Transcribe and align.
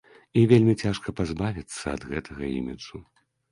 І 0.39 0.45
вельмі 0.51 0.73
цяжка 0.83 1.15
пазбавіцца 1.19 1.83
ад 1.95 2.09
гэтага 2.11 2.51
іміджу. 2.59 3.05